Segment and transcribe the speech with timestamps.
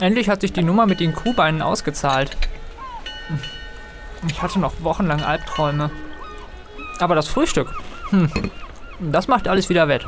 [0.00, 2.36] Endlich hat sich die Nummer mit den Kuhbeinen ausgezahlt.
[4.28, 5.90] Ich hatte noch wochenlang Albträume.
[6.98, 7.72] Aber das Frühstück,
[8.10, 8.30] hm,
[9.00, 10.06] das macht alles wieder wett.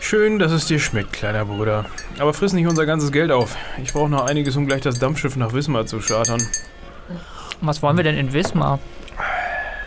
[0.00, 1.86] Schön, dass es dir schmeckt, kleiner Bruder.
[2.18, 3.56] Aber friss nicht unser ganzes Geld auf.
[3.82, 6.46] Ich brauche noch einiges, um gleich das Dampfschiff nach Wismar zu chartern.
[7.60, 8.78] Was wollen wir denn in Wismar?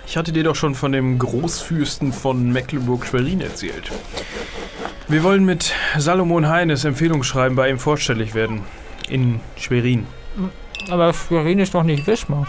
[0.05, 3.91] Ich hatte dir doch schon von dem Großfürsten von Mecklenburg-Schwerin erzählt.
[5.12, 8.62] Wir wollen mit Salomon Heines Empfehlungsschreiben bei ihm vorstellig werden.
[9.09, 10.08] In Schwerin.
[10.90, 12.48] Aber Schwerin ist doch nicht Wismar.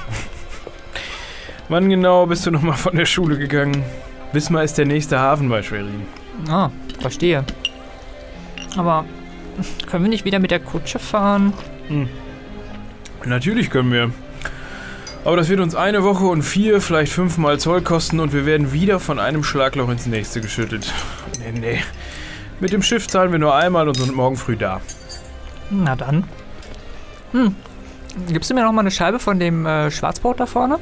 [1.68, 3.82] Wann genau bist du nochmal von der Schule gegangen?
[4.32, 6.02] Wismar ist der nächste Hafen bei Schwerin.
[6.48, 7.44] Ah, verstehe.
[8.76, 9.06] Aber
[9.90, 11.52] können wir nicht wieder mit der Kutsche fahren?
[13.24, 14.12] Natürlich können wir.
[15.24, 18.72] Aber das wird uns eine Woche und vier, vielleicht fünfmal Zoll kosten und wir werden
[18.72, 20.92] wieder von einem Schlagloch ins nächste geschüttelt.
[21.40, 21.80] Nee, nee.
[22.62, 24.80] Mit dem Schiff zahlen wir nur einmal und sind morgen früh da.
[25.68, 26.22] Na dann.
[27.32, 27.56] Hm.
[28.28, 30.78] Gibst du mir noch mal eine Scheibe von dem äh, Schwarzbrot da vorne?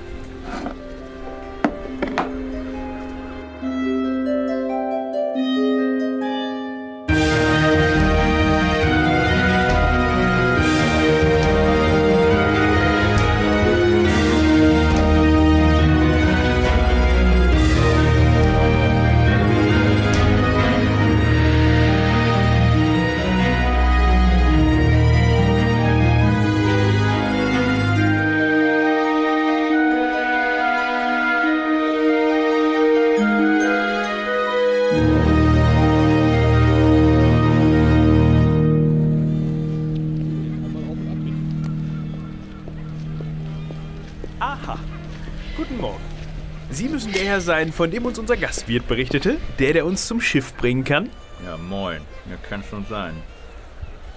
[47.26, 49.36] Herr sein, von dem uns unser Gastwirt berichtete.
[49.58, 51.10] Der, der uns zum Schiff bringen kann.
[51.44, 52.00] Ja, moin.
[52.28, 53.14] Ja, kann schon sein.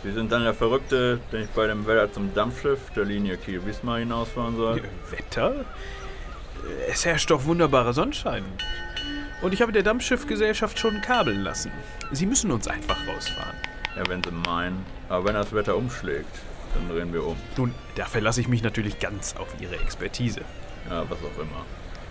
[0.04, 4.00] Sie sind dann der Verrückte, den ich bei dem Wetter zum Dampfschiff der Linie Kiel-Wismar
[4.00, 4.82] hinausfahren soll?
[5.10, 5.66] Wetter?
[6.90, 8.44] Es herrscht doch wunderbarer Sonnenschein.
[9.42, 11.72] Und ich habe der Dampfschiffgesellschaft schon kabeln lassen.
[12.12, 13.56] Sie müssen uns einfach rausfahren.
[13.96, 14.86] Ja, wenn Sie meinen.
[15.10, 16.36] Aber wenn das Wetter umschlägt,
[16.74, 17.38] dann drehen wir um.
[17.58, 20.42] Nun, da verlasse ich mich natürlich ganz auf Ihre Expertise.
[20.90, 21.66] Ja, was auch immer.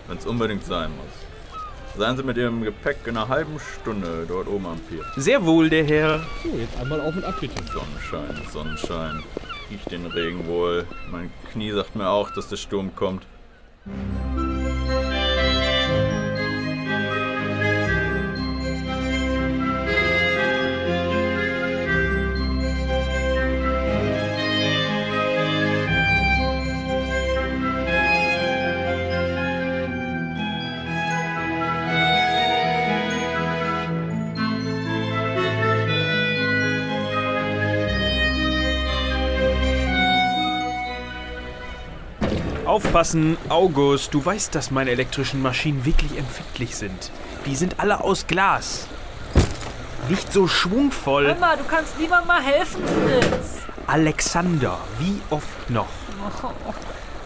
[0.09, 1.97] Wenn es unbedingt sein muss.
[1.97, 5.05] Seien Sie mit Ihrem Gepäck in einer halben Stunde dort oben am Pier.
[5.17, 6.21] Sehr wohl, der Herr.
[6.43, 7.63] So, jetzt einmal auf und ab bitte.
[7.65, 9.23] Sonnenschein, Sonnenschein.
[9.71, 10.87] Riecht den Regen wohl.
[11.11, 13.27] Mein Knie sagt mir auch, dass der Sturm kommt.
[42.72, 44.15] Aufpassen, August.
[44.15, 47.10] Du weißt, dass meine elektrischen Maschinen wirklich empfindlich sind.
[47.44, 48.87] Die sind alle aus Glas.
[50.09, 51.27] Nicht so schwungvoll.
[51.27, 53.59] Emma, du kannst niemand mal helfen, Fritz.
[53.87, 55.88] Alexander, wie oft noch?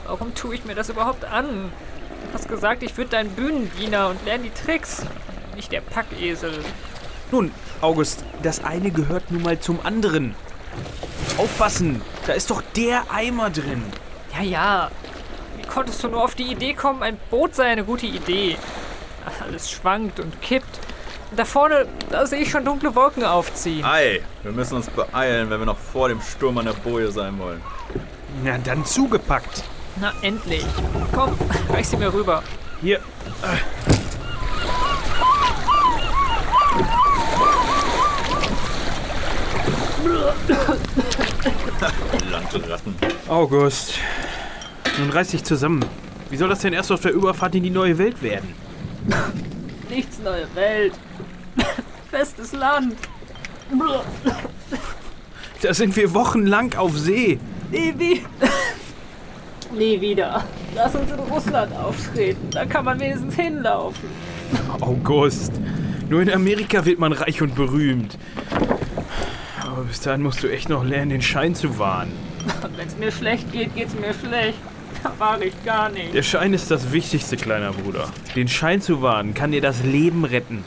[0.05, 1.71] Warum tue ich mir das überhaupt an?
[2.27, 5.07] Du hast gesagt, ich würde dein Bühnendiener und lerne die Tricks.
[5.55, 6.59] Nicht der Packesel.
[7.31, 7.53] Nun,
[7.83, 10.35] August, das eine gehört nun mal zum anderen.
[11.39, 13.85] Aufpassen, da ist doch der Eimer drin.
[14.35, 14.91] Ja, ja.
[15.77, 18.57] Konntest du nur auf die Idee kommen, ein Boot sei eine gute Idee?
[19.43, 20.81] Alles schwankt und kippt.
[21.37, 23.85] Da vorne, da sehe ich schon dunkle Wolken aufziehen.
[23.85, 27.39] Ei, wir müssen uns beeilen, wenn wir noch vor dem Sturm an der Boje sein
[27.39, 27.61] wollen.
[28.43, 29.65] Na, dann zugepackt.
[30.01, 30.65] Na, endlich.
[31.13, 31.37] Komm,
[31.69, 32.43] reich sie mir rüber.
[32.81, 33.01] Hier.
[42.31, 42.97] Landratten.
[43.29, 44.01] August.
[44.99, 45.85] Nun reiß dich zusammen.
[46.31, 48.55] Wie soll das denn erst auf der Überfahrt in die neue Welt werden?
[49.91, 50.95] Nichts neue Welt.
[52.11, 52.97] Festes Land.
[55.63, 57.39] Da sind wir wochenlang auf See.
[57.71, 58.23] Nie, wie
[59.77, 60.45] Nie wieder.
[60.75, 62.49] Lass uns in Russland auftreten.
[62.51, 64.09] Da kann man wenigstens hinlaufen.
[64.81, 65.53] August.
[66.09, 68.17] Nur in Amerika wird man reich und berühmt.
[69.61, 72.13] Aber bis dahin musst du echt noch lernen, den Schein zu wahren.
[72.77, 74.59] Wenn es mir schlecht geht, geht's mir schlecht.
[75.19, 76.15] War ich gar nicht.
[76.15, 78.09] Der Schein ist das Wichtigste, kleiner Bruder.
[78.35, 80.65] Den Schein zu wahren kann dir das Leben retten.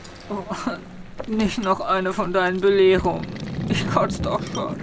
[1.28, 3.26] Nicht noch eine von deinen Belehrungen.
[3.70, 4.76] Ich kotze doch schon.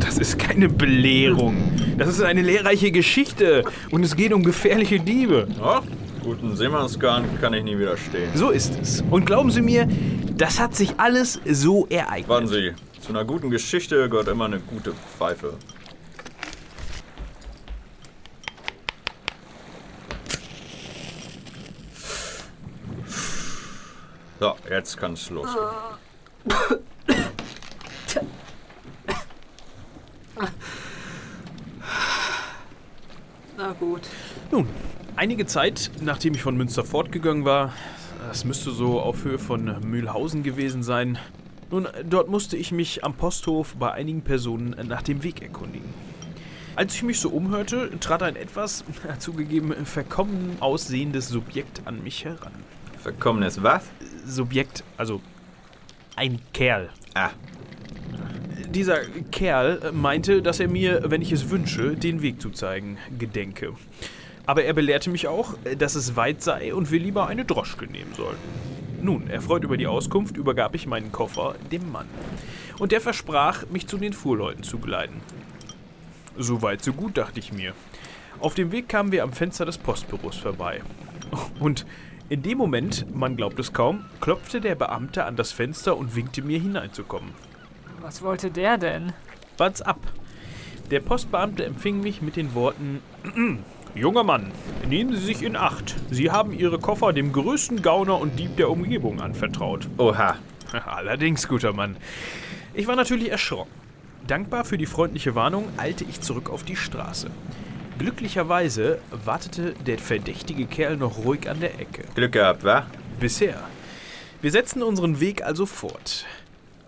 [0.00, 1.72] Das ist keine Belehrung.
[1.98, 3.64] Das ist eine lehrreiche Geschichte.
[3.90, 5.48] Und es geht um gefährliche Diebe.
[5.60, 5.82] Ja,
[6.22, 8.30] guten Seemannsgarn kann ich nie widerstehen.
[8.34, 9.04] So ist es.
[9.10, 9.88] Und glauben Sie mir,
[10.36, 12.28] das hat sich alles so ereignet.
[12.28, 15.54] Warten Sie, Zu einer guten Geschichte gehört immer eine gute Pfeife.
[24.40, 25.66] So, jetzt kann es losgehen.
[33.56, 34.02] Na gut.
[34.52, 34.68] Nun,
[35.16, 37.72] einige Zeit, nachdem ich von Münster fortgegangen war,
[38.28, 41.18] das müsste so auf Höhe von Mühlhausen gewesen sein,
[41.70, 45.92] nun, dort musste ich mich am Posthof bei einigen Personen nach dem Weg erkundigen.
[46.76, 48.84] Als ich mich so umhörte, trat ein etwas,
[49.18, 52.52] zugegeben, verkommen aussehendes Subjekt an mich heran.
[53.08, 53.84] Verkommenes was?
[54.26, 55.22] Subjekt, also
[56.14, 56.90] ein Kerl.
[57.14, 57.30] Ah,
[58.68, 58.98] Dieser
[59.32, 63.72] Kerl meinte, dass er mir, wenn ich es wünsche, den Weg zu zeigen gedenke.
[64.44, 68.12] Aber er belehrte mich auch, dass es weit sei und wir lieber eine Droschke nehmen
[68.14, 68.36] sollten.
[69.00, 72.08] Nun, erfreut über die Auskunft, übergab ich meinen Koffer dem Mann.
[72.78, 75.20] Und der versprach, mich zu den Fuhrleuten zu geleiten.
[76.36, 77.72] So weit, so gut, dachte ich mir.
[78.38, 80.82] Auf dem Weg kamen wir am Fenster des Postbüros vorbei.
[81.58, 81.86] Und
[82.28, 86.42] in dem Moment, man glaubt es kaum, klopfte der Beamte an das Fenster und winkte
[86.42, 87.30] mir hineinzukommen.
[88.00, 89.12] Was wollte der denn?
[89.56, 89.98] Wart's ab.
[90.90, 93.00] Der Postbeamte empfing mich mit den Worten:
[93.94, 94.52] Junger Mann,
[94.88, 95.96] nehmen Sie sich in Acht.
[96.10, 99.88] Sie haben Ihre Koffer dem größten Gauner und Dieb der Umgebung anvertraut.
[99.98, 100.36] oha.
[100.86, 101.96] Allerdings, guter Mann.
[102.74, 103.70] Ich war natürlich erschrocken.
[104.26, 107.30] Dankbar für die freundliche Warnung eilte ich zurück auf die Straße.
[107.98, 112.04] Glücklicherweise wartete der verdächtige Kerl noch ruhig an der Ecke.
[112.14, 112.86] Glück gehabt, wa?
[113.18, 113.60] Bisher.
[114.40, 116.24] Wir setzten unseren Weg also fort.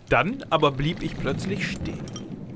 [0.08, 2.04] Dann aber blieb ich plötzlich stehen.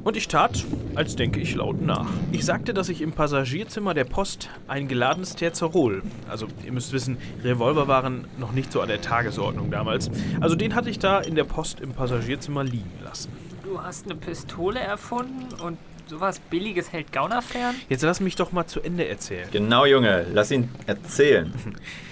[0.04, 0.64] Und ich tat,
[0.94, 2.08] als denke ich laut nach.
[2.30, 7.16] Ich sagte, dass ich im Passagierzimmer der Post ein geladenes Terzerol, also ihr müsst wissen,
[7.42, 10.10] Revolver waren noch nicht so an der Tagesordnung damals,
[10.40, 13.32] also den hatte ich da in der Post im Passagierzimmer liegen lassen.
[13.64, 17.74] Du hast eine Pistole erfunden und sowas Billiges hält Gauner fern?
[17.88, 19.48] Jetzt lass mich doch mal zu Ende erzählen.
[19.50, 20.26] Genau, Junge.
[20.32, 21.52] Lass ihn erzählen.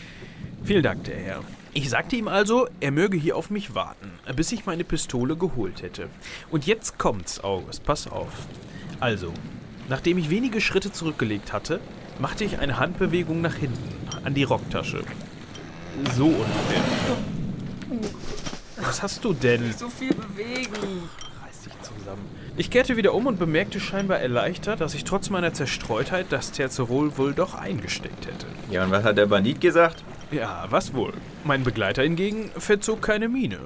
[0.65, 1.45] Vielen Dank, der Herr.
[1.75, 5.83] Ich sagte ihm also, er möge hier auf mich warten, bis ich meine Pistole geholt
[5.83, 6.09] hätte.
[6.51, 8.33] Und jetzt kommt's, August, pass auf.
[9.01, 9.33] Also,
[9.89, 11.81] nachdem ich wenige Schritte zurückgelegt hatte,
[12.19, 13.89] machte ich eine Handbewegung nach hinten,
[14.23, 15.03] an die Rocktasche.
[16.15, 16.83] So ungefähr.
[18.83, 19.73] Was hast du denn?
[19.73, 21.09] So viel bewegen.
[21.43, 22.29] Reiß dich zusammen.
[22.55, 27.17] Ich kehrte wieder um und bemerkte scheinbar erleichtert, dass ich trotz meiner Zerstreutheit das Terzerol
[27.17, 28.47] wohl doch eingesteckt hätte.
[28.71, 30.05] Ja, und was hat der Bandit gesagt?
[30.31, 31.15] Ja, was wohl?
[31.45, 33.59] Mein Begleiter hingegen verzog keine Miene.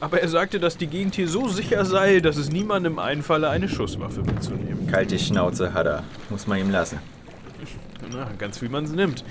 [0.00, 3.68] Aber er sagte, dass die Gegend hier so sicher sei, dass es niemandem einfalle, eine
[3.68, 4.86] Schusswaffe mitzunehmen.
[4.86, 6.04] Kalte Schnauze hat er.
[6.28, 7.00] Muss man ihm lassen.
[8.12, 9.24] Na, ganz wie man es nimmt.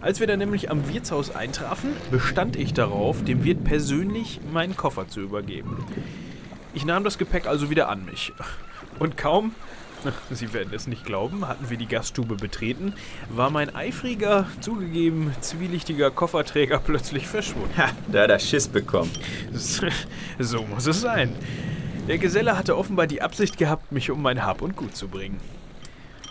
[0.00, 5.08] Als wir dann nämlich am Wirtshaus eintrafen, bestand ich darauf, dem Wirt persönlich meinen Koffer
[5.08, 5.84] zu übergeben.
[6.74, 8.32] Ich nahm das Gepäck also wieder an mich.
[8.98, 9.54] Und kaum,
[10.30, 12.94] Sie werden es nicht glauben, hatten wir die Gaststube betreten,
[13.30, 17.76] war mein eifriger, zugegeben zwielichtiger Kofferträger plötzlich verschwunden.
[17.76, 19.10] Ha, da hat er Schiss bekommen.
[20.38, 21.34] So muss es sein.
[22.08, 25.40] Der Geselle hatte offenbar die Absicht gehabt, mich um mein Hab und Gut zu bringen.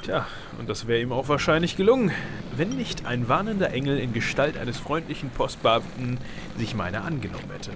[0.03, 0.27] Tja,
[0.59, 2.11] und das wäre ihm auch wahrscheinlich gelungen,
[2.55, 6.17] wenn nicht ein warnender Engel in Gestalt eines freundlichen Postbeamten
[6.57, 7.71] sich meiner angenommen hätte.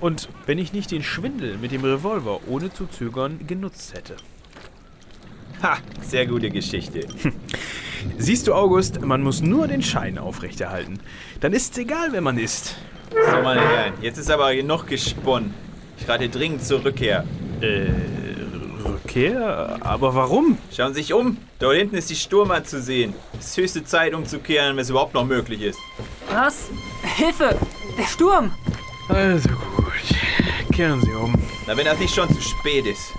[0.00, 4.16] Und wenn ich nicht den Schwindel mit dem Revolver ohne zu zögern genutzt hätte.
[5.62, 7.06] Ha, sehr gute Geschichte.
[8.18, 11.00] Siehst du, August, man muss nur den Schein aufrechterhalten.
[11.40, 12.76] Dann ist's egal, wer man ist.
[13.10, 15.52] So, meine Herren, jetzt ist aber genug gesponnen.
[15.98, 17.24] Ich rate dringend zur Rückkehr.
[17.60, 17.90] Äh,
[18.88, 19.76] Rückkehr?
[19.80, 20.56] Aber warum?
[20.74, 21.36] Schauen Sie sich um.
[21.58, 23.12] Dort hinten ist die Sturmart zu sehen.
[23.38, 25.78] Es ist höchste Zeit, umzukehren, wenn es überhaupt noch möglich ist.
[26.32, 26.70] Was?
[27.16, 27.54] Hilfe!
[27.98, 28.50] Der Sturm!
[29.08, 29.89] Also gut.
[30.72, 31.34] Kehren Sie um.
[31.66, 33.12] Na, wenn das nicht schon zu spät ist.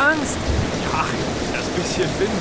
[0.00, 0.40] Angst.
[0.96, 1.12] Ach,
[1.52, 2.40] das bisschen Wind.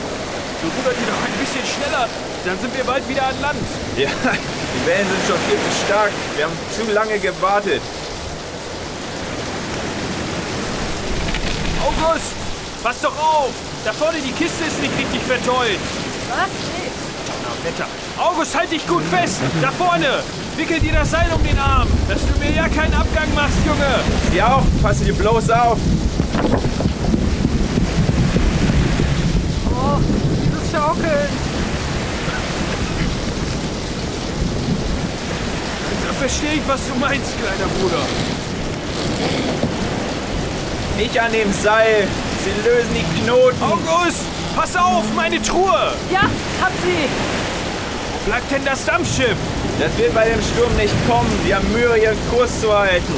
[0.62, 2.08] So rudert ihr doch ein bisschen schneller.
[2.46, 3.68] Dann sind wir bald wieder an Land.
[3.98, 6.12] Ja, die Wellen sind schon viel zu stark.
[6.36, 7.82] Wir haben zu lange gewartet.
[11.84, 12.34] August!
[12.84, 13.52] Pass doch auf!
[13.84, 15.80] Da vorne die Kiste ist nicht richtig verteut.
[16.30, 16.52] Was?
[16.78, 16.92] Nee.
[17.44, 17.88] Na Wetter.
[18.18, 19.40] August, halt dich gut fest!
[19.62, 20.24] Da vorne!
[20.56, 24.00] Wickel dir das Seil um den Arm, dass du mir ja keinen Abgang machst, Junge!
[24.32, 25.78] Sie auch, passe dir bloß auf.
[29.72, 29.98] Oh,
[30.44, 31.30] dieses Schaukeln.
[36.08, 38.04] Da verstehe ich, was du meinst, kleiner Bruder.
[40.98, 42.08] Nicht an dem Seil.
[42.44, 43.62] Sie lösen die Knoten.
[43.62, 44.24] August,
[44.56, 45.94] pass auf, meine Truhe!
[46.12, 46.24] Ja,
[46.62, 47.08] hab sie.
[48.14, 49.38] Wo bleibt denn das Dampfschiff?
[49.80, 51.30] Das wird bei dem Sturm nicht kommen.
[51.46, 53.14] Sie haben Mühe, ihren Kurs zu halten.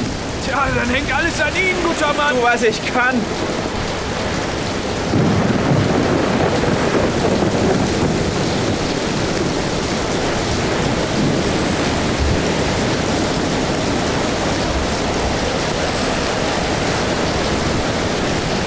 [0.46, 2.36] Tja, dann hängt alles an Ihnen, guter Mann.
[2.36, 3.20] Tu, was ich kann.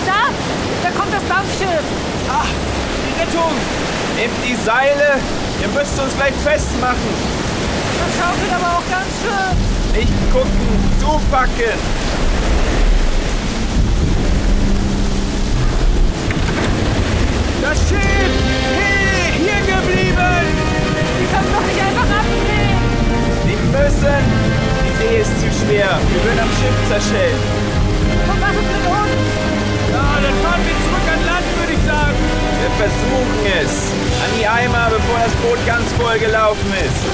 [0.07, 0.29] Da,
[0.83, 1.85] da kommt das Dampfschiff.
[2.29, 2.47] Ah,
[3.07, 3.53] die Rettung!
[4.25, 5.21] Nehmt die Seile.
[5.61, 7.13] Ihr müsst uns gleich festmachen.
[8.01, 9.53] Das schaukelt aber auch ganz schön.
[9.93, 11.77] Nicht gucken, zupacken.
[17.61, 18.33] Das Schiff!
[18.81, 20.45] Hey, hier geblieben!
[21.21, 22.81] Die können doch nicht einfach abdrehen.
[23.45, 24.25] Sie müssen.
[24.89, 26.01] Die See ist zu schwer.
[26.01, 27.41] Wir würden am Schiff zerschellen.
[28.33, 29.21] Und was ist mit uns?
[29.93, 32.44] Ja, dann fahren wir zurück an Land, würde ich sagen.
[32.65, 33.93] Wir versuchen es.
[34.25, 37.05] An die Eimer, bevor das Boot ganz voll gelaufen ist.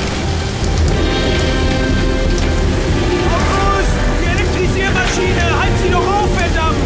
[3.35, 5.42] August, die Elektrisiermaschine!
[5.59, 6.78] Halt sie doch auf, verdammt!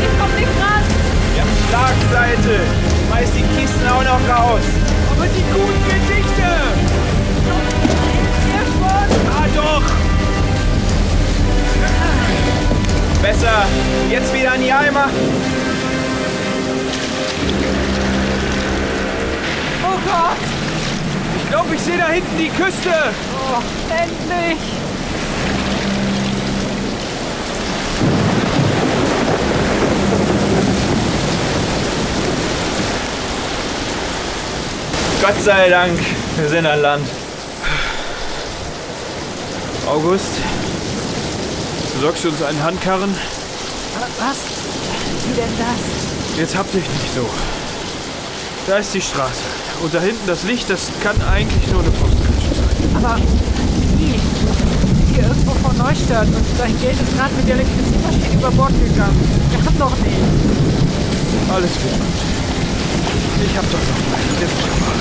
[0.00, 0.82] Ich komm nicht ran.
[1.34, 2.60] Wir haben Schlagseite.
[3.06, 4.64] Schmeiß die Kisten auch noch raus.
[5.12, 6.48] Aber die guten Gedichte!
[9.28, 9.84] Ah, doch!
[13.20, 13.66] Besser.
[14.08, 15.10] Jetzt wieder an die Eimer.
[20.06, 20.36] Gott.
[21.36, 22.90] Ich glaube, ich sehe da hinten die Küste!
[23.34, 24.58] Oh, endlich.
[35.20, 35.98] Gott sei Dank.
[36.36, 37.06] Wir sind an Land.
[39.86, 40.30] August,
[41.94, 43.14] besorgst du uns einen Handkarren?
[44.18, 44.36] Was?
[45.26, 46.38] Wie denn das?
[46.38, 47.28] Jetzt hab dich nicht so.
[48.66, 49.59] Da ist die Straße.
[49.82, 52.96] Und da hinten das Licht, das kann eigentlich nur eine Postkutsche sein.
[52.96, 53.16] Aber
[53.96, 54.20] wie?
[55.14, 59.18] Hier irgendwo vor Neustadt und dein Geld ist gerade mit der Elektrizität über Bord gegangen.
[59.50, 60.18] Wir haben noch nicht.
[61.50, 62.20] Alles wird gut.
[63.42, 65.00] Ich hab doch noch mal Griff gemacht.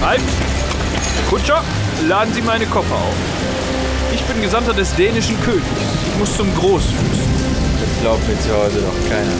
[0.00, 0.22] Halt!
[1.28, 1.62] Kutscher,
[2.08, 3.51] laden Sie meine Koffer auf.
[4.14, 5.66] Ich bin Gesandter des dänischen Königs.
[6.06, 7.32] Ich muss zum Großfürsten.
[7.80, 9.32] Das glaubt mir zu Hause doch keiner.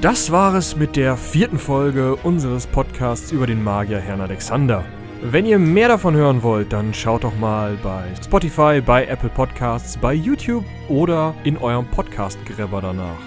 [0.00, 4.84] Das war es mit der vierten Folge unseres Podcasts über den Magier Herrn Alexander.
[5.26, 9.96] Wenn ihr mehr davon hören wollt, dann schaut doch mal bei Spotify, bei Apple Podcasts,
[9.96, 13.20] bei YouTube oder in eurem Podcast-Gräber danach.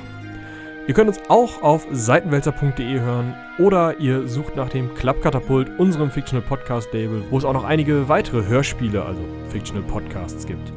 [0.88, 6.48] Ihr könnt uns auch auf seitenwälzer.de hören oder ihr sucht nach dem Klappkatapult, unserem Fictional
[6.48, 10.72] Podcast Label, wo es auch noch einige weitere Hörspiele, also Fictional Podcasts gibt.